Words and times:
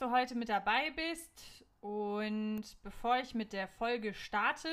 du 0.00 0.10
heute 0.10 0.34
mit 0.34 0.48
dabei 0.48 0.90
bist. 0.90 1.64
Und 1.80 2.64
bevor 2.82 3.18
ich 3.18 3.34
mit 3.34 3.52
der 3.52 3.68
Folge 3.68 4.14
starte, 4.14 4.68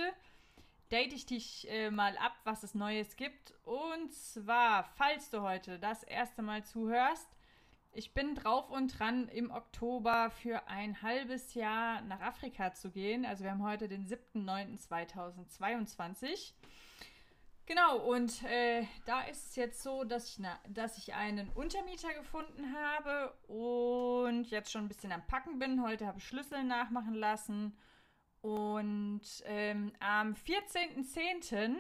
date 0.92 1.14
ich 1.14 1.26
dich 1.26 1.68
äh, 1.70 1.92
mal 1.92 2.18
ab, 2.18 2.34
was 2.44 2.64
es 2.64 2.74
Neues 2.74 3.16
gibt. 3.16 3.54
Und 3.64 4.14
zwar, 4.14 4.84
falls 4.96 5.30
du 5.30 5.42
heute 5.42 5.80
das 5.80 6.04
erste 6.04 6.42
Mal 6.42 6.64
zuhörst, 6.64 7.28
ich 7.94 8.14
bin 8.14 8.36
drauf 8.36 8.70
und 8.70 9.00
dran, 9.00 9.28
im 9.30 9.50
Oktober 9.50 10.30
für 10.30 10.68
ein 10.68 11.02
halbes 11.02 11.56
Jahr 11.56 12.02
nach 12.02 12.22
Afrika 12.22 12.74
zu 12.74 12.92
gehen. 12.92 13.26
Also 13.26 13.44
wir 13.44 13.52
haben 13.52 13.64
heute 13.64 13.88
den 13.88 14.06
7.9.2022. 14.06 16.54
Genau, 17.68 17.98
und 17.98 18.44
äh, 18.44 18.86
da 19.06 19.24
ist 19.24 19.50
es 19.50 19.56
jetzt 19.58 19.84
so, 19.84 20.06
dass 20.06 20.30
ich, 20.30 20.40
na, 20.40 20.58
dass 20.70 20.98
ich 20.98 21.14
einen 21.14 21.50
Untermieter 21.50 22.14
gefunden 22.14 22.74
habe 22.74 23.34
und 23.50 24.46
jetzt 24.46 24.72
schon 24.72 24.86
ein 24.86 24.88
bisschen 24.88 25.12
am 25.12 25.28
Packen 25.28 25.60
bin. 25.60 25.84
Heute 25.84 26.08
habe 26.08 26.18
ich 26.18 26.26
Schlüssel 26.26 26.64
nachmachen 26.64 27.14
lassen. 27.14 27.78
Und 28.40 29.22
ähm, 29.44 29.92
am 30.00 30.32
14.10., 30.32 31.76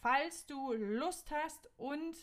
falls 0.00 0.46
du 0.46 0.74
Lust 0.74 1.32
hast 1.32 1.68
und 1.76 2.14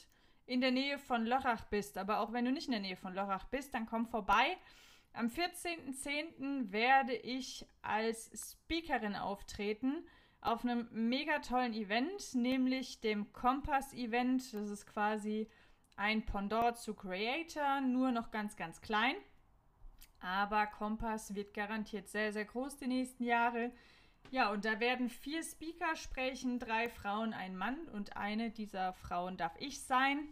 in 0.46 0.62
der 0.62 0.72
Nähe 0.72 0.98
von 0.98 1.26
Lörrach 1.26 1.66
bist, 1.66 1.98
aber 1.98 2.22
auch 2.22 2.32
wenn 2.32 2.46
du 2.46 2.54
nicht 2.54 2.68
in 2.68 2.72
der 2.72 2.80
Nähe 2.80 2.96
von 2.96 3.14
Lörrach 3.14 3.44
bist, 3.50 3.74
dann 3.74 3.86
komm 3.86 4.06
vorbei. 4.08 4.58
Am 5.12 5.28
14.10. 5.28 6.72
werde 6.72 7.16
ich 7.16 7.66
als 7.82 8.32
Speakerin 8.54 9.18
auftreten 9.18 10.08
auf 10.42 10.64
einem 10.64 10.88
mega 10.92 11.40
tollen 11.40 11.74
Event, 11.74 12.34
nämlich 12.34 13.02
dem 13.02 13.32
Kompass-Event. 13.34 14.54
Das 14.54 14.70
ist 14.70 14.86
quasi 14.88 15.50
ein 15.96 16.26
Pendant 16.26 16.78
zu 16.78 16.94
Creator, 16.94 17.82
nur 17.82 18.12
noch 18.12 18.32
ganz, 18.32 18.56
ganz 18.56 18.82
klein. 18.82 19.16
Aber 20.22 20.68
Kompass 20.68 21.36
wird 21.36 21.54
garantiert 21.54 22.08
sehr, 22.10 22.32
sehr 22.32 22.46
groß 22.46 22.78
die 22.78 22.88
nächsten 22.88 23.24
Jahre. 23.24 23.72
Ja, 24.32 24.52
und 24.52 24.64
da 24.66 24.80
werden 24.80 25.10
vier 25.10 25.44
Speaker 25.44 25.96
sprechen, 25.96 26.60
drei 26.60 26.88
Frauen, 26.88 27.34
ein 27.34 27.56
Mann 27.56 27.78
und 27.94 28.16
eine 28.16 28.52
dieser 28.52 28.94
Frauen 28.94 29.38
darf 29.38 29.56
ich 29.60 29.82
sein. 29.82 30.30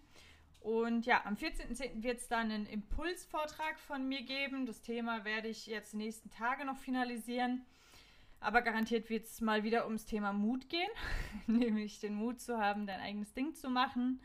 Und 0.60 1.06
ja, 1.06 1.26
am 1.26 1.36
14.10. 1.36 2.04
wird 2.04 2.20
es 2.20 2.28
dann 2.28 2.52
einen 2.52 2.66
Impulsvortrag 2.66 3.80
von 3.80 4.08
mir 4.08 4.22
geben. 4.24 4.66
Das 4.66 4.82
Thema 4.82 5.24
werde 5.24 5.48
ich 5.48 5.66
jetzt 5.66 5.94
die 5.94 5.98
nächsten 5.98 6.30
Tage 6.30 6.66
noch 6.66 6.78
finalisieren. 6.78 7.66
Aber 8.40 8.62
garantiert 8.62 9.10
wird 9.10 9.26
es 9.26 9.42
mal 9.42 9.64
wieder 9.64 9.86
ums 9.86 10.06
Thema 10.06 10.32
Mut 10.32 10.70
gehen, 10.70 10.90
nämlich 11.48 12.00
den 12.00 12.16
Mut 12.16 12.40
zu 12.40 12.58
haben, 12.58 12.86
dein 12.86 13.00
eigenes 13.00 13.34
Ding 13.34 13.56
zu 13.56 13.70
machen. 13.70 14.22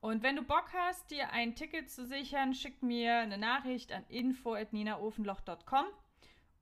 Und 0.00 0.22
wenn 0.22 0.36
du 0.36 0.42
Bock 0.42 0.72
hast, 0.72 1.10
dir 1.10 1.30
ein 1.30 1.54
Ticket 1.54 1.90
zu 1.90 2.06
sichern, 2.06 2.54
schick 2.54 2.82
mir 2.82 3.18
eine 3.18 3.36
Nachricht 3.36 3.92
an 3.92 4.04
info.ninaofenloch.com 4.08 5.84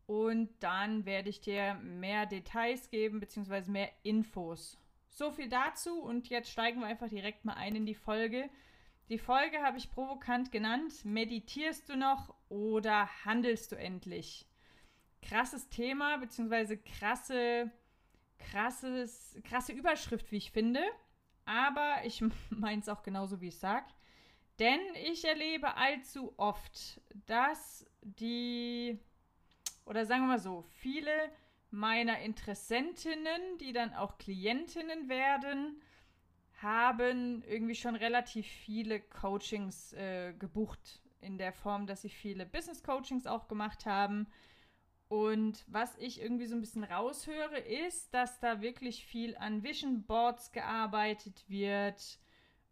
und 0.07 0.51
dann 0.61 1.05
werde 1.05 1.29
ich 1.29 1.41
dir 1.41 1.75
mehr 1.75 2.27
Details 2.27 2.91
geben, 2.91 3.21
beziehungsweise 3.21 3.71
mehr 3.71 3.91
Infos. 4.03 4.79
So 5.07 5.31
viel 5.31 5.49
dazu 5.49 6.01
und 6.03 6.29
jetzt 6.29 6.51
steigen 6.51 6.81
wir 6.81 6.87
einfach 6.87 7.09
direkt 7.09 7.45
mal 7.45 7.55
ein 7.55 7.77
in 7.77 7.87
die 7.87 7.95
Folge. 7.95 8.49
Die 9.09 9.19
Folge 9.19 9.63
habe 9.63 9.79
ich 9.79 9.91
provokant 9.91 10.51
genannt. 10.51 11.05
Meditierst 11.05 11.89
du 11.89 11.97
noch 11.97 12.35
oder 12.49 13.09
handelst 13.25 13.73
du 13.73 13.77
endlich? 13.77 14.48
Krasses 15.23 15.69
Thema, 15.69 16.17
beziehungsweise 16.19 16.79
krasse, 16.79 17.71
krasses, 18.39 19.37
krasse 19.45 19.73
Überschrift, 19.73 20.31
wie 20.33 20.37
ich 20.37 20.51
finde. 20.51 20.81
Aber 21.45 21.97
ich 22.05 22.23
meine 22.51 22.81
es 22.81 22.89
auch 22.89 23.03
genauso, 23.03 23.41
wie 23.41 23.49
ich 23.49 23.59
sage. 23.59 23.87
Denn 24.59 24.81
ich 25.11 25.25
erlebe 25.25 25.77
allzu 25.77 26.35
oft, 26.37 27.01
dass 27.27 27.87
die, 28.03 28.99
oder 29.87 30.05
sagen 30.05 30.23
wir 30.23 30.29
mal 30.29 30.39
so, 30.39 30.63
viele 30.81 31.13
meiner 31.71 32.19
Interessentinnen, 32.21 33.59
die 33.61 33.73
dann 33.73 33.95
auch 33.95 34.19
Klientinnen 34.19 35.09
werden, 35.09 35.81
haben 36.61 37.43
irgendwie 37.47 37.75
schon 37.75 37.95
relativ 37.95 38.47
viele 38.47 39.01
Coachings 39.01 39.93
äh, 39.93 40.33
gebucht 40.33 41.01
in 41.21 41.39
der 41.39 41.53
Form, 41.53 41.87
dass 41.87 42.03
sie 42.03 42.09
viele 42.09 42.47
Business 42.47 42.83
Coachings 42.83 43.27
auch 43.27 43.47
gemacht 43.49 43.87
haben, 43.87 44.27
und 45.09 45.65
was 45.67 45.97
ich 45.97 46.21
irgendwie 46.21 46.47
so 46.47 46.55
ein 46.55 46.61
bisschen 46.61 46.85
raushöre, 46.85 47.59
ist, 47.59 48.13
dass 48.13 48.41
da 48.41 48.61
wirklich 48.61 49.07
viel 49.07 49.37
an 49.39 49.63
Vision 49.63 50.03
Boards 50.03 50.53
gearbeitet 50.53 51.45
wird. 51.49 52.19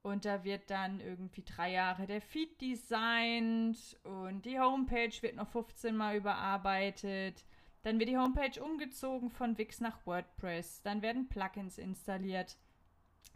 Und 0.03 0.25
da 0.25 0.45
wird 0.45 0.71
dann 0.71 1.01
irgendwie 1.01 1.43
drei 1.43 1.73
Jahre 1.73 2.07
der 2.07 2.21
Feed 2.21 2.61
designt 2.61 3.99
und 4.05 4.45
die 4.45 4.61
Homepage 4.61 5.11
wird 5.21 5.35
noch 5.35 5.49
15 5.49 5.97
Mal 5.97 6.17
überarbeitet. 6.17 7.45
Dann 7.83 7.99
wird 7.99 8.11
die 8.11 8.19
Homepage 8.19 8.63
umgezogen 8.63 9.31
von 9.31 9.59
Wix 9.59 9.81
nach 9.81 10.07
WordPress. 10.07 10.83
Dann 10.83 11.03
werden 11.03 11.29
Plugins 11.29 11.79
installiert. 11.79 12.57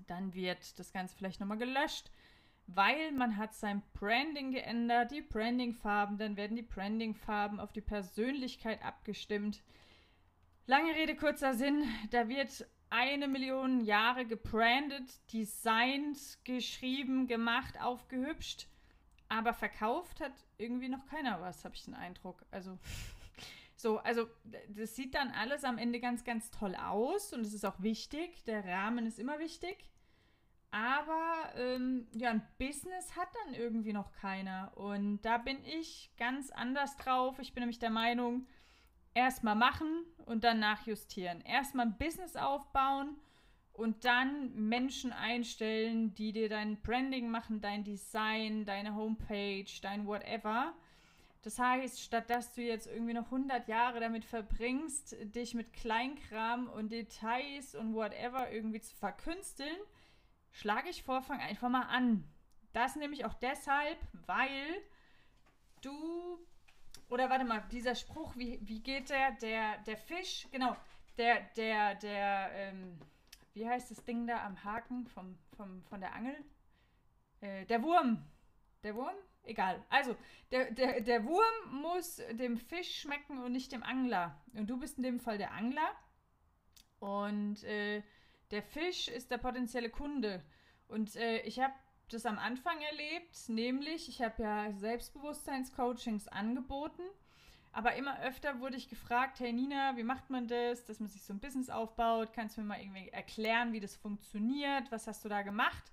Dann 0.06 0.34
wird 0.34 0.78
das 0.78 0.92
Ganze 0.92 1.16
vielleicht 1.16 1.40
nochmal 1.40 1.58
gelöscht 1.58 2.10
weil 2.66 3.12
man 3.12 3.36
hat 3.36 3.54
sein 3.54 3.82
Branding 3.94 4.52
geändert, 4.52 5.10
die 5.10 5.22
Brandingfarben, 5.22 6.18
dann 6.18 6.36
werden 6.36 6.56
die 6.56 6.62
Brandingfarben 6.62 7.58
auf 7.60 7.72
die 7.72 7.80
Persönlichkeit 7.80 8.82
abgestimmt. 8.84 9.62
Lange 10.66 10.94
Rede, 10.94 11.16
kurzer 11.16 11.54
Sinn, 11.54 11.84
da 12.10 12.28
wird 12.28 12.66
eine 12.90 13.28
Million 13.28 13.80
Jahre 13.80 14.26
gebrandet, 14.26 15.20
designt, 15.32 16.38
geschrieben, 16.44 17.26
gemacht, 17.26 17.80
aufgehübscht, 17.80 18.68
aber 19.28 19.54
verkauft 19.54 20.20
hat 20.20 20.32
irgendwie 20.58 20.88
noch 20.88 21.06
keiner 21.06 21.40
was, 21.40 21.64
habe 21.64 21.74
ich 21.74 21.84
den 21.84 21.94
Eindruck. 21.94 22.44
Also 22.50 22.78
so, 23.80 23.98
also 23.98 24.28
das 24.68 24.94
sieht 24.94 25.14
dann 25.14 25.30
alles 25.30 25.64
am 25.64 25.78
Ende 25.78 26.00
ganz, 26.00 26.24
ganz 26.24 26.50
toll 26.50 26.74
aus 26.74 27.32
und 27.32 27.40
es 27.40 27.54
ist 27.54 27.64
auch 27.64 27.80
wichtig. 27.80 28.44
Der 28.44 28.64
Rahmen 28.64 29.06
ist 29.06 29.18
immer 29.18 29.38
wichtig. 29.38 29.90
Aber 30.70 31.52
ähm, 31.56 32.06
ja, 32.12 32.30
ein 32.30 32.46
Business 32.58 33.16
hat 33.16 33.28
dann 33.44 33.54
irgendwie 33.54 33.92
noch 33.92 34.12
keiner. 34.12 34.72
Und 34.76 35.22
da 35.22 35.38
bin 35.38 35.58
ich 35.64 36.10
ganz 36.16 36.50
anders 36.50 36.96
drauf. 36.96 37.38
Ich 37.40 37.52
bin 37.54 37.62
nämlich 37.62 37.80
der 37.80 37.90
Meinung, 37.90 38.46
erstmal 39.14 39.56
machen 39.56 40.04
und 40.26 40.44
dann 40.44 40.60
nachjustieren. 40.60 41.40
Erstmal 41.40 41.86
ein 41.86 41.98
Business 41.98 42.36
aufbauen 42.36 43.16
und 43.72 44.04
dann 44.04 44.54
Menschen 44.54 45.12
einstellen, 45.12 46.14
die 46.14 46.32
dir 46.32 46.48
dein 46.48 46.80
Branding 46.82 47.30
machen, 47.30 47.60
dein 47.60 47.84
Design, 47.84 48.64
deine 48.64 48.94
Homepage, 48.94 49.66
dein 49.82 50.06
whatever. 50.06 50.74
Das 51.42 51.58
heißt, 51.58 52.02
statt 52.02 52.28
dass 52.28 52.54
du 52.54 52.62
jetzt 52.62 52.86
irgendwie 52.86 53.14
noch 53.14 53.24
100 53.26 53.66
Jahre 53.66 53.98
damit 53.98 54.24
verbringst, 54.24 55.16
dich 55.34 55.54
mit 55.54 55.72
Kleinkram 55.72 56.68
und 56.68 56.92
Details 56.92 57.74
und 57.74 57.94
whatever 57.94 58.52
irgendwie 58.52 58.80
zu 58.80 58.94
verkünsteln, 58.94 59.76
schlage 60.52 60.88
ich 60.88 61.02
vor, 61.02 61.22
fang 61.22 61.40
einfach 61.40 61.68
mal 61.68 61.82
an. 61.82 62.24
Das 62.72 62.96
nämlich 62.96 63.24
auch 63.24 63.34
deshalb, 63.34 63.98
weil 64.26 64.82
du, 65.82 66.38
oder 67.08 67.28
warte 67.30 67.44
mal, 67.44 67.62
dieser 67.72 67.94
Spruch, 67.94 68.36
wie, 68.36 68.60
wie 68.62 68.80
geht 68.80 69.10
der? 69.10 69.32
Der, 69.32 69.78
der 69.78 69.96
Fisch, 69.96 70.46
genau, 70.52 70.76
der, 71.18 71.40
der, 71.56 71.96
der, 71.96 72.50
ähm, 72.52 72.98
wie 73.54 73.68
heißt 73.68 73.90
das 73.90 74.04
Ding 74.04 74.26
da 74.26 74.44
am 74.44 74.62
Haken 74.62 75.06
vom, 75.06 75.36
vom, 75.56 75.82
von 75.84 76.00
der 76.00 76.14
Angel? 76.14 76.36
Äh, 77.40 77.66
der 77.66 77.82
Wurm. 77.82 78.24
Der 78.82 78.94
Wurm? 78.94 79.14
Egal. 79.44 79.84
Also, 79.88 80.16
der, 80.52 80.70
der, 80.70 81.00
der 81.00 81.24
Wurm 81.24 81.82
muss 81.82 82.16
dem 82.32 82.56
Fisch 82.56 83.00
schmecken 83.00 83.38
und 83.38 83.52
nicht 83.52 83.72
dem 83.72 83.82
Angler. 83.82 84.40
Und 84.54 84.68
du 84.68 84.78
bist 84.78 84.96
in 84.98 85.02
dem 85.02 85.18
Fall 85.18 85.38
der 85.38 85.52
Angler. 85.52 85.90
Und 87.00 87.64
äh, 87.64 88.02
der 88.50 88.62
Fisch 88.62 89.08
ist 89.08 89.30
der 89.30 89.38
potenzielle 89.38 89.90
Kunde. 89.90 90.42
Und 90.88 91.16
äh, 91.16 91.40
ich 91.42 91.60
habe 91.60 91.74
das 92.08 92.26
am 92.26 92.38
Anfang 92.38 92.80
erlebt, 92.80 93.48
nämlich 93.48 94.08
ich 94.08 94.20
habe 94.22 94.42
ja 94.42 94.72
Selbstbewusstseinscoachings 94.72 96.26
angeboten, 96.28 97.02
aber 97.72 97.94
immer 97.94 98.20
öfter 98.22 98.60
wurde 98.60 98.76
ich 98.76 98.88
gefragt, 98.88 99.38
hey 99.38 99.52
Nina, 99.52 99.96
wie 99.96 100.02
macht 100.02 100.28
man 100.28 100.48
das, 100.48 100.84
dass 100.84 100.98
man 100.98 101.08
sich 101.08 101.22
so 101.22 101.32
ein 101.32 101.38
Business 101.38 101.70
aufbaut? 101.70 102.32
Kannst 102.32 102.56
du 102.56 102.62
mir 102.62 102.66
mal 102.66 102.80
irgendwie 102.80 103.08
erklären, 103.10 103.72
wie 103.72 103.78
das 103.78 103.94
funktioniert? 103.94 104.90
Was 104.90 105.06
hast 105.06 105.24
du 105.24 105.28
da 105.28 105.42
gemacht? 105.42 105.92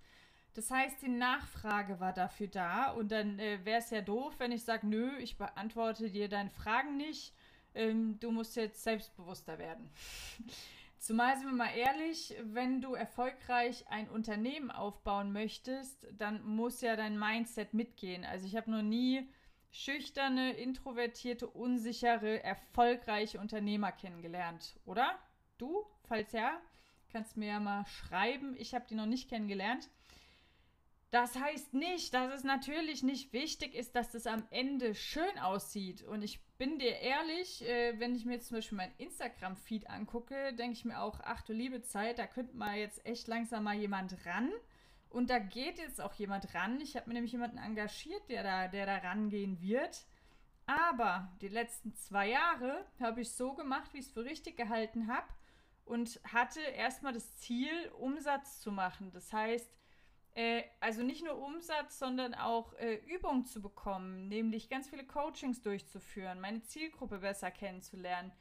Das 0.56 0.71
heißt, 0.71 1.03
die 1.03 1.10
Nachfrage 1.10 2.00
war 2.00 2.13
dafür 2.13 2.48
da 2.48 2.89
und 2.89 3.12
dann 3.12 3.38
äh, 3.38 3.63
wäre 3.63 3.77
es 3.77 3.92
ja 3.92 4.01
doof, 4.01 4.33
wenn 4.39 4.51
ich 4.51 4.63
sage, 4.63 4.88
nö, 4.88 5.15
ich 5.19 5.38
beantworte 5.38 6.10
dir 6.10 6.30
deine 6.30 6.50
Fragen 6.50 6.98
nicht, 6.98 7.36
ähm, 7.75 8.19
du 8.19 8.31
musst 8.31 8.56
jetzt 8.56 8.83
selbstbewusster 8.83 9.60
werden. 9.60 9.88
Zumal 11.00 11.38
sind 11.38 11.48
wir 11.48 11.56
mal 11.56 11.76
ehrlich, 11.76 12.36
wenn 12.42 12.82
du 12.82 12.94
erfolgreich 12.94 13.88
ein 13.88 14.10
Unternehmen 14.10 14.72
aufbauen 14.72 15.32
möchtest, 15.32 16.08
dann 16.12 16.44
muss 16.44 16.82
ja 16.82 16.96
dein 16.96 17.20
Mindset 17.20 17.74
mitgehen. 17.74 18.26
Also 18.26 18.48
ich 18.48 18.56
habe 18.56 18.72
noch 18.72 18.82
nie 18.82 19.30
schüchterne, 19.72 20.54
introvertierte, 20.54 21.48
unsichere, 21.48 22.44
erfolgreiche 22.44 23.40
Unternehmer 23.40 23.92
kennengelernt, 23.92 24.80
oder? 24.86 25.20
Du, 25.58 25.86
falls 26.08 26.32
ja, 26.32 26.60
kannst 27.12 27.38
mir 27.38 27.48
ja 27.50 27.60
mal 27.60 27.86
schreiben. 27.86 28.56
Ich 28.58 28.74
habe 28.74 28.86
die 28.90 28.96
noch 28.96 29.06
nicht 29.06 29.30
kennengelernt. 29.30 29.90
Das 31.10 31.40
heißt 31.40 31.74
nicht, 31.74 32.14
dass 32.14 32.34
es 32.34 32.44
natürlich 32.44 33.02
nicht 33.02 33.32
wichtig 33.34 33.76
ist, 33.76 33.96
dass 33.96 34.14
es 34.14 34.28
am 34.28 34.46
Ende 34.50 34.94
schön 34.94 35.38
aussieht. 35.40 36.04
Und 36.04 36.22
ich 36.22 36.40
bin 36.57 36.80
dir 36.80 36.98
ehrlich, 36.98 37.63
äh, 37.68 38.00
wenn 38.00 38.15
ich 38.15 38.25
mir 38.25 38.33
jetzt 38.33 38.48
zum 38.48 38.57
Beispiel 38.57 38.77
mein 38.77 38.94
Instagram-Feed 38.98 39.89
angucke, 39.89 40.54
denke 40.54 40.74
ich 40.74 40.86
mir 40.86 41.01
auch, 41.01 41.19
ach 41.24 41.42
du 41.42 41.54
liebe 41.54 41.81
Zeit, 41.81 42.19
da 42.19 42.27
könnte 42.27 42.56
mal 42.56 42.77
jetzt 42.77 43.06
echt 43.06 43.27
langsam 43.27 43.63
mal 43.63 43.75
jemand 43.75 44.25
ran. 44.25 44.51
Und 45.09 45.30
da 45.30 45.39
geht 45.39 45.80
jetzt 45.80 46.01
auch 46.01 46.13
jemand 46.13 46.54
ran. 46.54 46.81
Ich 46.81 46.95
habe 46.95 47.07
mir 47.07 47.13
nämlich 47.13 47.31
jemanden 47.31 47.57
engagiert, 47.57 48.30
der 48.30 48.44
da, 48.44 48.68
der 48.68 48.86
da 48.86 48.98
rangehen 48.98 49.62
wird. 49.62 50.06
Aber 50.65 51.31
die 51.42 51.48
letzten 51.48 51.95
zwei 51.95 52.30
Jahre 52.30 52.86
habe 53.00 53.21
ich 53.21 53.31
so 53.31 53.53
gemacht, 53.53 53.94
wie 53.94 54.00
ich 54.00 54.07
es 54.07 54.12
für 54.12 54.25
richtig 54.25 54.57
gehalten 54.57 55.07
habe 55.07 55.27
und 55.86 56.19
hatte 56.25 56.60
erstmal 56.60 57.13
das 57.13 57.38
Ziel, 57.38 57.89
Umsatz 57.98 58.60
zu 58.60 58.71
machen. 58.71 59.12
Das 59.12 59.31
heißt, 59.31 59.76
äh, 60.38 60.66
also 60.80 61.01
nicht 61.01 61.25
nur 61.25 61.42
Umsatz, 61.42 61.98
sondern 61.98 62.36
auch 62.36 62.72
äh, 62.74 63.01
Übung 63.07 63.45
zu 63.45 63.60
bekommen, 63.60 64.28
nämlich 64.28 64.69
ganz 64.69 64.88
viele 64.88 65.04
Coachings 65.04 65.63
durchzuführen, 65.63 66.39
meine 66.39 66.62
Zielgruppe 66.62 67.18
besser 67.18 67.50
kennenzulernen. 67.50 68.31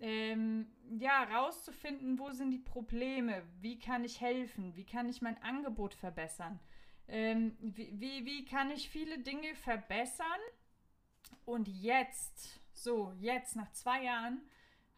Ähm, 0.00 0.66
ja, 0.98 1.22
rauszufinden, 1.24 2.18
wo 2.18 2.30
sind 2.32 2.50
die 2.50 2.58
Probleme, 2.58 3.42
wie 3.58 3.78
kann 3.78 4.04
ich 4.04 4.20
helfen, 4.20 4.76
wie 4.76 4.84
kann 4.84 5.08
ich 5.08 5.22
mein 5.22 5.42
Angebot 5.42 5.94
verbessern, 5.94 6.60
ähm, 7.08 7.56
wie, 7.60 7.98
wie, 7.98 8.26
wie 8.26 8.44
kann 8.44 8.70
ich 8.70 8.90
viele 8.90 9.18
Dinge 9.18 9.54
verbessern. 9.54 10.26
Und 11.46 11.68
jetzt, 11.68 12.60
so, 12.74 13.14
jetzt 13.18 13.56
nach 13.56 13.72
zwei 13.72 14.04
Jahren, 14.04 14.42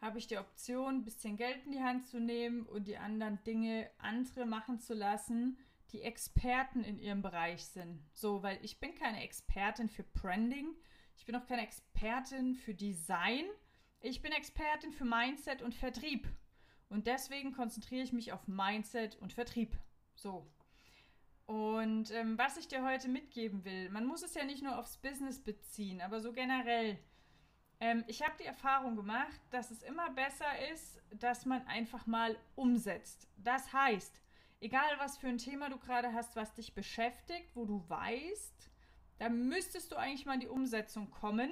habe 0.01 0.19
ich 0.19 0.27
die 0.27 0.37
Option, 0.37 0.95
ein 0.95 1.05
bisschen 1.05 1.37
Geld 1.37 1.65
in 1.65 1.71
die 1.71 1.83
Hand 1.83 2.05
zu 2.05 2.19
nehmen 2.19 2.65
und 2.65 2.85
die 2.89 2.97
anderen 2.97 3.41
Dinge 3.45 3.89
andere 3.99 4.45
machen 4.45 4.81
zu 4.81 4.93
lassen, 4.93 5.57
die 5.93 6.01
Experten 6.01 6.83
in 6.83 6.99
ihrem 6.99 7.21
Bereich 7.21 7.65
sind. 7.65 8.03
So, 8.13 8.43
weil 8.43 8.57
ich 8.63 8.79
bin 8.79 8.95
keine 8.95 9.23
Expertin 9.23 9.87
für 9.87 10.03
Branding, 10.03 10.75
ich 11.15 11.25
bin 11.25 11.35
auch 11.35 11.45
keine 11.45 11.61
Expertin 11.61 12.55
für 12.55 12.73
Design, 12.73 13.45
ich 14.01 14.21
bin 14.21 14.33
Expertin 14.33 14.91
für 14.91 15.05
Mindset 15.05 15.61
und 15.61 15.75
Vertrieb. 15.75 16.27
Und 16.89 17.07
deswegen 17.07 17.53
konzentriere 17.53 18.03
ich 18.03 18.11
mich 18.11 18.33
auf 18.33 18.47
Mindset 18.47 19.15
und 19.15 19.33
Vertrieb. 19.33 19.77
So. 20.15 20.51
Und 21.45 22.11
ähm, 22.11 22.37
was 22.37 22.57
ich 22.57 22.67
dir 22.67 22.83
heute 22.83 23.07
mitgeben 23.07 23.63
will, 23.63 23.89
man 23.89 24.05
muss 24.05 24.23
es 24.23 24.33
ja 24.33 24.43
nicht 24.43 24.63
nur 24.63 24.77
aufs 24.77 24.97
Business 24.97 25.43
beziehen, 25.43 26.01
aber 26.01 26.19
so 26.19 26.33
generell. 26.33 26.97
Ähm, 27.79 28.03
ich 28.07 28.23
habe 28.23 28.35
die 28.39 28.45
Erfahrung 28.45 28.95
gemacht, 28.95 29.39
dass 29.51 29.69
es 29.69 29.83
immer 29.83 30.09
besser 30.11 30.69
ist, 30.71 31.01
dass 31.11 31.45
man 31.45 31.65
einfach 31.67 32.05
mal 32.07 32.37
umsetzt. 32.55 33.27
Das 33.37 33.73
heißt, 33.73 34.22
egal 34.63 34.97
was 34.97 35.17
für 35.17 35.27
ein 35.27 35.37
Thema 35.37 35.69
du 35.69 35.77
gerade 35.77 36.13
hast, 36.13 36.35
was 36.35 36.53
dich 36.53 36.73
beschäftigt, 36.73 37.53
wo 37.55 37.65
du 37.65 37.83
weißt, 37.89 38.71
da 39.19 39.29
müsstest 39.29 39.91
du 39.91 39.97
eigentlich 39.97 40.25
mal 40.25 40.35
in 40.35 40.39
die 40.39 40.47
Umsetzung 40.47 41.11
kommen. 41.11 41.51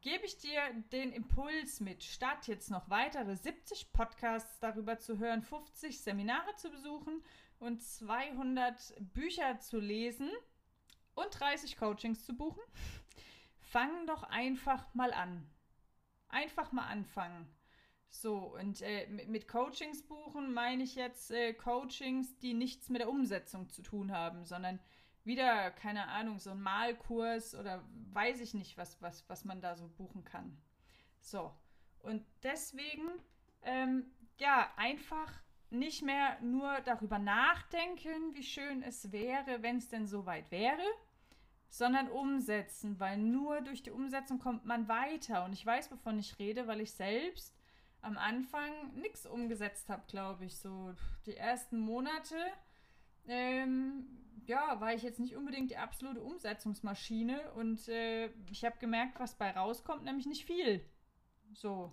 Gebe 0.00 0.24
ich 0.24 0.38
dir 0.38 0.60
den 0.90 1.12
Impuls 1.12 1.78
mit, 1.80 2.02
statt 2.02 2.48
jetzt 2.48 2.70
noch 2.70 2.88
weitere 2.90 3.36
70 3.36 3.92
Podcasts 3.92 4.58
darüber 4.58 4.98
zu 4.98 5.18
hören, 5.18 5.42
50 5.42 6.00
Seminare 6.00 6.56
zu 6.56 6.70
besuchen 6.70 7.22
und 7.60 7.82
200 7.82 8.94
Bücher 9.12 9.60
zu 9.60 9.78
lesen 9.78 10.30
und 11.14 11.38
30 11.38 11.76
Coachings 11.76 12.24
zu 12.24 12.36
buchen, 12.36 12.62
fang 13.58 14.06
doch 14.06 14.24
einfach 14.24 14.92
mal 14.94 15.12
an. 15.12 15.46
Einfach 16.28 16.72
mal 16.72 16.86
anfangen. 16.86 17.46
So, 18.14 18.54
und 18.60 18.82
äh, 18.82 19.06
mit 19.08 19.48
Coachings 19.48 20.02
buchen 20.02 20.52
meine 20.52 20.82
ich 20.84 20.96
jetzt 20.96 21.30
äh, 21.30 21.54
Coachings, 21.54 22.36
die 22.38 22.52
nichts 22.52 22.90
mit 22.90 23.00
der 23.00 23.08
Umsetzung 23.08 23.70
zu 23.70 23.80
tun 23.82 24.12
haben, 24.12 24.44
sondern 24.44 24.78
wieder, 25.24 25.70
keine 25.70 26.08
Ahnung, 26.08 26.38
so 26.38 26.50
ein 26.50 26.60
Malkurs 26.60 27.54
oder 27.54 27.82
weiß 28.12 28.40
ich 28.40 28.52
nicht, 28.52 28.76
was, 28.76 29.00
was, 29.00 29.26
was 29.30 29.46
man 29.46 29.62
da 29.62 29.76
so 29.76 29.88
buchen 29.88 30.24
kann. 30.24 30.60
So, 31.20 31.54
und 32.00 32.22
deswegen, 32.42 33.08
ähm, 33.62 34.04
ja, 34.38 34.70
einfach 34.76 35.32
nicht 35.70 36.02
mehr 36.02 36.38
nur 36.42 36.80
darüber 36.84 37.18
nachdenken, 37.18 38.34
wie 38.34 38.42
schön 38.42 38.82
es 38.82 39.10
wäre, 39.10 39.62
wenn 39.62 39.78
es 39.78 39.88
denn 39.88 40.06
soweit 40.06 40.50
wäre, 40.50 40.84
sondern 41.70 42.10
umsetzen, 42.10 43.00
weil 43.00 43.16
nur 43.16 43.62
durch 43.62 43.82
die 43.82 43.90
Umsetzung 43.90 44.38
kommt 44.38 44.66
man 44.66 44.86
weiter. 44.86 45.46
Und 45.46 45.54
ich 45.54 45.64
weiß, 45.64 45.90
wovon 45.90 46.18
ich 46.18 46.38
rede, 46.38 46.66
weil 46.66 46.82
ich 46.82 46.92
selbst 46.92 47.56
am 48.02 48.18
Anfang 48.18 48.94
nichts 48.94 49.26
umgesetzt 49.26 49.88
habe, 49.88 50.02
glaube 50.08 50.44
ich. 50.44 50.58
So 50.58 50.94
die 51.26 51.36
ersten 51.36 51.78
Monate, 51.78 52.36
ähm, 53.26 54.06
ja, 54.46 54.80
war 54.80 54.92
ich 54.92 55.02
jetzt 55.02 55.20
nicht 55.20 55.36
unbedingt 55.36 55.70
die 55.70 55.76
absolute 55.76 56.20
Umsetzungsmaschine 56.20 57.52
und 57.52 57.88
äh, 57.88 58.26
ich 58.50 58.64
habe 58.64 58.76
gemerkt, 58.78 59.18
was 59.20 59.36
bei 59.36 59.50
rauskommt, 59.50 60.04
nämlich 60.04 60.26
nicht 60.26 60.44
viel. 60.44 60.84
So. 61.54 61.92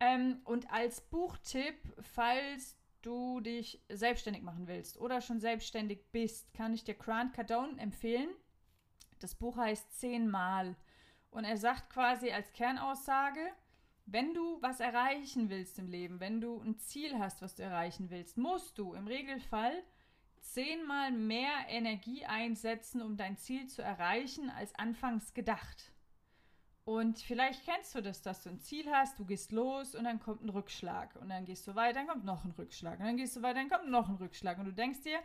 Ähm, 0.00 0.40
und 0.44 0.70
als 0.70 1.00
Buchtipp, 1.00 1.76
falls 2.00 2.76
du 3.02 3.40
dich 3.40 3.84
selbstständig 3.88 4.42
machen 4.42 4.68
willst 4.68 4.98
oder 4.98 5.20
schon 5.20 5.40
selbstständig 5.40 6.10
bist, 6.12 6.52
kann 6.54 6.74
ich 6.74 6.84
dir 6.84 6.94
Grant 6.94 7.32
Cardone 7.34 7.78
empfehlen. 7.80 8.28
Das 9.18 9.34
Buch 9.34 9.56
heißt 9.56 9.98
Zehnmal. 9.98 10.76
Und 11.30 11.44
er 11.44 11.56
sagt 11.56 11.90
quasi 11.90 12.30
als 12.30 12.52
Kernaussage, 12.52 13.52
wenn 14.10 14.32
du 14.32 14.60
was 14.62 14.80
erreichen 14.80 15.50
willst 15.50 15.78
im 15.78 15.86
Leben, 15.86 16.18
wenn 16.18 16.40
du 16.40 16.60
ein 16.60 16.78
Ziel 16.78 17.18
hast, 17.18 17.42
was 17.42 17.54
du 17.54 17.62
erreichen 17.62 18.10
willst, 18.10 18.38
musst 18.38 18.78
du 18.78 18.94
im 18.94 19.06
Regelfall 19.06 19.82
zehnmal 20.40 21.12
mehr 21.12 21.52
Energie 21.68 22.24
einsetzen, 22.24 23.02
um 23.02 23.16
dein 23.16 23.36
Ziel 23.36 23.66
zu 23.66 23.82
erreichen, 23.82 24.50
als 24.50 24.74
anfangs 24.76 25.34
gedacht. 25.34 25.92
Und 26.84 27.18
vielleicht 27.18 27.66
kennst 27.66 27.94
du 27.94 28.00
das, 28.00 28.22
dass 28.22 28.44
du 28.44 28.48
ein 28.48 28.60
Ziel 28.60 28.90
hast, 28.90 29.18
du 29.18 29.26
gehst 29.26 29.52
los 29.52 29.94
und 29.94 30.04
dann 30.04 30.20
kommt 30.20 30.42
ein 30.42 30.48
Rückschlag. 30.48 31.16
Und 31.16 31.28
dann 31.28 31.44
gehst 31.44 31.66
du 31.66 31.74
weiter, 31.74 31.98
dann 31.98 32.06
kommt 32.06 32.24
noch 32.24 32.46
ein 32.46 32.52
Rückschlag. 32.52 32.98
Und 32.98 33.04
dann 33.04 33.18
gehst 33.18 33.36
du 33.36 33.42
weiter, 33.42 33.60
dann 33.60 33.68
kommt 33.68 33.90
noch 33.90 34.08
ein 34.08 34.16
Rückschlag. 34.16 34.58
Und 34.58 34.64
du 34.64 34.72
denkst 34.72 35.02
dir, 35.02 35.18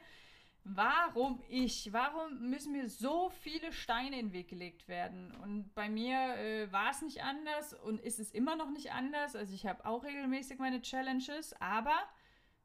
warum 0.64 1.42
ich? 1.50 1.92
Warum 1.92 2.50
müssen 2.50 2.72
mir 2.72 2.90
so 2.90 3.30
viele 3.42 3.72
Steine 3.72 4.20
in 4.20 4.28
den 4.28 4.34
Weg 4.34 4.48
gelegt 4.48 4.88
werden? 4.88 5.32
Und 5.44 5.74
bei 5.76 5.90
mir 5.90 6.36
äh, 6.38 6.72
war 6.72 6.92
es 6.92 7.02
nicht 7.02 7.24
anders 7.24 7.74
und 7.74 8.00
ist 8.00 8.20
es 8.20 8.32
immer 8.32 8.56
noch 8.56 8.70
nicht 8.70 8.92
anders. 8.92 9.36
Also 9.36 9.54
ich 9.54 9.66
habe 9.66 9.86
auch 9.86 10.04
regelmäßig 10.04 10.60
meine 10.60 10.82
Challenges, 10.82 11.54
aber 11.62 11.96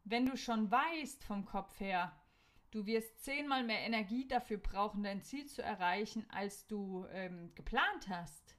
wenn 0.05 0.27
du 0.27 0.37
schon 0.37 0.71
weißt 0.71 1.25
vom 1.25 1.45
Kopf 1.45 1.81
her, 1.81 2.13
du 2.71 2.87
wirst 2.87 3.25
zehnmal 3.25 3.65
mehr 3.65 3.81
Energie 3.81 4.27
dafür 4.27 4.59
brauchen, 4.59 5.03
dein 5.03 5.23
Ziel 5.23 5.47
zu 5.47 5.63
erreichen, 5.63 6.27
als 6.31 6.67
du 6.67 7.07
ähm, 7.11 7.53
geplant 7.55 8.09
hast, 8.09 8.57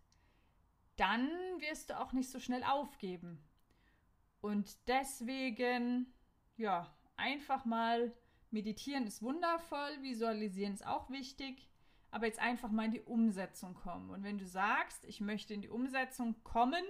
dann 0.96 1.30
wirst 1.60 1.90
du 1.90 2.00
auch 2.00 2.12
nicht 2.12 2.30
so 2.30 2.40
schnell 2.40 2.64
aufgeben. 2.64 3.42
Und 4.42 4.88
deswegen, 4.88 6.14
ja, 6.58 6.94
einfach 7.16 7.66
mal 7.66 8.14
Meditieren 8.52 9.06
ist 9.06 9.22
wundervoll, 9.22 10.02
Visualisieren 10.02 10.74
ist 10.74 10.86
auch 10.86 11.10
wichtig, 11.10 11.70
aber 12.12 12.26
jetzt 12.26 12.40
einfach 12.40 12.72
mal 12.72 12.86
in 12.86 12.92
die 12.92 13.02
Umsetzung 13.02 13.76
kommen. 13.76 14.10
Und 14.10 14.24
wenn 14.24 14.38
du 14.38 14.46
sagst, 14.46 15.06
ich 15.06 15.22
möchte 15.22 15.54
in 15.54 15.62
die 15.62 15.70
Umsetzung 15.70 16.36
kommen, 16.44 16.84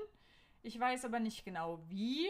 ich 0.61 0.79
weiß 0.79 1.05
aber 1.05 1.19
nicht 1.19 1.43
genau 1.45 1.83
wie, 1.87 2.27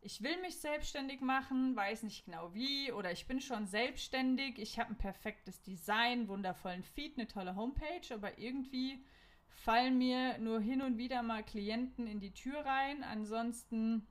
ich 0.00 0.20
will 0.22 0.40
mich 0.40 0.58
selbstständig 0.58 1.20
machen, 1.20 1.76
weiß 1.76 2.02
nicht 2.02 2.24
genau 2.24 2.52
wie, 2.54 2.90
oder 2.90 3.12
ich 3.12 3.28
bin 3.28 3.40
schon 3.40 3.66
selbstständig, 3.66 4.58
ich 4.58 4.80
habe 4.80 4.90
ein 4.90 4.98
perfektes 4.98 5.62
Design, 5.62 6.26
wundervollen 6.26 6.82
Feed, 6.82 7.16
eine 7.16 7.28
tolle 7.28 7.54
Homepage, 7.54 8.12
aber 8.12 8.36
irgendwie 8.38 9.04
fallen 9.46 9.98
mir 9.98 10.38
nur 10.38 10.60
hin 10.60 10.82
und 10.82 10.98
wieder 10.98 11.22
mal 11.22 11.44
Klienten 11.44 12.08
in 12.08 12.18
die 12.18 12.34
Tür 12.34 12.64
rein. 12.64 13.04
Ansonsten 13.04 14.06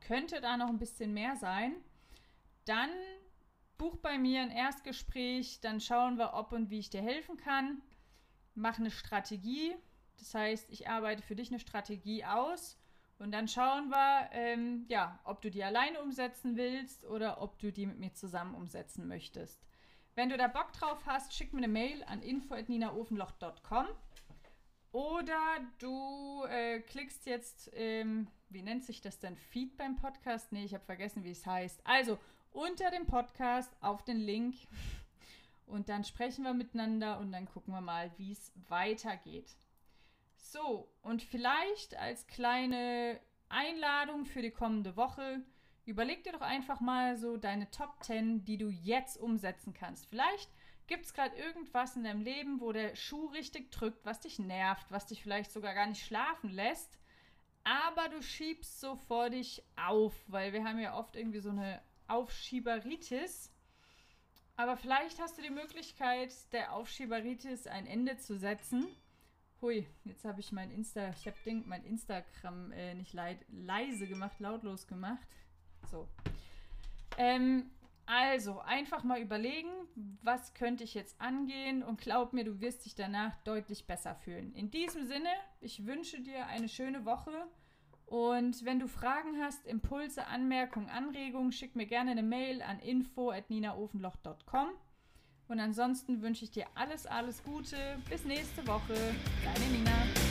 könnte 0.00 0.40
da 0.40 0.56
noch 0.56 0.68
ein 0.68 0.78
bisschen 0.78 1.12
mehr 1.12 1.34
sein. 1.36 1.74
Dann 2.64 2.90
buch 3.80 3.96
bei 3.96 4.18
mir 4.18 4.42
ein 4.42 4.50
Erstgespräch, 4.50 5.60
dann 5.62 5.80
schauen 5.80 6.18
wir, 6.18 6.34
ob 6.34 6.52
und 6.52 6.68
wie 6.68 6.78
ich 6.78 6.90
dir 6.90 7.00
helfen 7.00 7.38
kann. 7.38 7.80
Mach 8.54 8.78
eine 8.78 8.90
Strategie. 8.90 9.74
Das 10.18 10.34
heißt, 10.34 10.68
ich 10.68 10.86
arbeite 10.86 11.22
für 11.22 11.34
dich 11.34 11.48
eine 11.48 11.60
Strategie 11.60 12.26
aus 12.26 12.78
und 13.18 13.32
dann 13.32 13.48
schauen 13.48 13.88
wir, 13.88 14.28
ähm, 14.32 14.84
ja, 14.88 15.18
ob 15.24 15.40
du 15.40 15.50
die 15.50 15.64
alleine 15.64 16.02
umsetzen 16.02 16.58
willst 16.58 17.06
oder 17.06 17.40
ob 17.40 17.58
du 17.58 17.72
die 17.72 17.86
mit 17.86 17.98
mir 17.98 18.12
zusammen 18.12 18.54
umsetzen 18.54 19.08
möchtest. 19.08 19.64
Wenn 20.14 20.28
du 20.28 20.36
da 20.36 20.48
Bock 20.48 20.74
drauf 20.74 21.06
hast, 21.06 21.32
schick 21.32 21.54
mir 21.54 21.60
eine 21.60 21.68
Mail 21.68 22.04
an 22.04 22.20
info.ninaofenloch.com 22.20 23.86
oder 24.92 25.40
du 25.78 26.44
äh, 26.50 26.80
klickst 26.80 27.24
jetzt, 27.24 27.70
ähm, 27.72 28.28
wie 28.50 28.60
nennt 28.60 28.84
sich 28.84 29.00
das 29.00 29.20
denn, 29.20 29.38
Feed 29.38 29.78
beim 29.78 29.96
Podcast? 29.96 30.52
Nee, 30.52 30.64
ich 30.64 30.74
habe 30.74 30.84
vergessen, 30.84 31.24
wie 31.24 31.30
es 31.30 31.46
heißt. 31.46 31.80
Also 31.86 32.18
unter 32.52 32.90
dem 32.90 33.06
Podcast 33.06 33.74
auf 33.80 34.04
den 34.04 34.18
Link 34.18 34.56
und 35.66 35.88
dann 35.88 36.04
sprechen 36.04 36.44
wir 36.44 36.54
miteinander 36.54 37.18
und 37.18 37.32
dann 37.32 37.46
gucken 37.46 37.72
wir 37.72 37.80
mal, 37.80 38.10
wie 38.16 38.32
es 38.32 38.52
weitergeht. 38.68 39.56
So, 40.36 40.88
und 41.02 41.22
vielleicht 41.22 41.96
als 41.96 42.26
kleine 42.26 43.20
Einladung 43.48 44.24
für 44.24 44.42
die 44.42 44.50
kommende 44.50 44.96
Woche, 44.96 45.40
überleg 45.84 46.24
dir 46.24 46.32
doch 46.32 46.40
einfach 46.40 46.80
mal 46.80 47.16
so 47.16 47.36
deine 47.36 47.70
Top 47.70 48.02
10, 48.02 48.44
die 48.44 48.58
du 48.58 48.68
jetzt 48.68 49.16
umsetzen 49.16 49.72
kannst. 49.72 50.06
Vielleicht 50.06 50.50
Gibt 50.90 51.04
es 51.04 51.14
gerade 51.14 51.36
irgendwas 51.36 51.94
in 51.94 52.02
deinem 52.02 52.22
Leben, 52.22 52.60
wo 52.60 52.72
der 52.72 52.96
Schuh 52.96 53.26
richtig 53.26 53.70
drückt, 53.70 54.04
was 54.04 54.18
dich 54.18 54.40
nervt, 54.40 54.90
was 54.90 55.06
dich 55.06 55.22
vielleicht 55.22 55.52
sogar 55.52 55.72
gar 55.72 55.86
nicht 55.86 56.04
schlafen 56.04 56.50
lässt, 56.50 56.98
aber 57.62 58.08
du 58.08 58.20
schiebst 58.20 58.80
so 58.80 58.96
vor 58.96 59.30
dich 59.30 59.62
auf, 59.76 60.12
weil 60.26 60.52
wir 60.52 60.64
haben 60.64 60.80
ja 60.80 60.98
oft 60.98 61.14
irgendwie 61.14 61.38
so 61.38 61.50
eine 61.50 61.80
Aufschieberitis. 62.10 63.52
Aber 64.56 64.76
vielleicht 64.76 65.20
hast 65.20 65.38
du 65.38 65.42
die 65.42 65.50
Möglichkeit, 65.50 66.32
der 66.52 66.74
Aufschieberitis 66.74 67.66
ein 67.66 67.86
Ende 67.86 68.18
zu 68.18 68.36
setzen. 68.36 68.86
Hui, 69.62 69.86
jetzt 70.04 70.24
habe 70.24 70.40
ich 70.40 70.52
mein 70.52 70.70
Insta, 70.70 71.10
ich 71.10 71.26
habe 71.26 71.36
mein 71.66 71.84
Instagram 71.84 72.72
äh, 72.72 72.94
nicht 72.94 73.14
leise 73.14 74.06
gemacht, 74.06 74.38
lautlos 74.40 74.86
gemacht. 74.86 75.26
So. 75.90 76.08
Ähm, 77.18 77.70
also, 78.06 78.58
einfach 78.60 79.04
mal 79.04 79.20
überlegen, 79.20 79.70
was 80.22 80.52
könnte 80.54 80.82
ich 80.82 80.94
jetzt 80.94 81.20
angehen 81.20 81.82
und 81.82 82.00
glaub 82.00 82.32
mir, 82.32 82.44
du 82.44 82.60
wirst 82.60 82.84
dich 82.84 82.94
danach 82.94 83.36
deutlich 83.44 83.86
besser 83.86 84.16
fühlen. 84.16 84.52
In 84.54 84.70
diesem 84.70 85.06
Sinne, 85.06 85.30
ich 85.60 85.86
wünsche 85.86 86.20
dir 86.20 86.46
eine 86.46 86.68
schöne 86.68 87.04
Woche 87.04 87.46
und 88.10 88.64
wenn 88.64 88.80
du 88.80 88.88
Fragen 88.88 89.40
hast, 89.40 89.64
Impulse, 89.68 90.26
Anmerkungen, 90.26 90.88
Anregungen, 90.88 91.52
schick 91.52 91.76
mir 91.76 91.86
gerne 91.86 92.10
eine 92.10 92.24
Mail 92.24 92.60
an 92.60 92.80
info@ninaofenloch.com. 92.80 94.70
Und 95.46 95.60
ansonsten 95.60 96.20
wünsche 96.20 96.44
ich 96.44 96.50
dir 96.50 96.66
alles, 96.74 97.06
alles 97.06 97.44
Gute. 97.44 97.76
Bis 98.08 98.24
nächste 98.24 98.66
Woche. 98.66 99.14
Deine 99.44 99.66
Nina. 99.70 100.29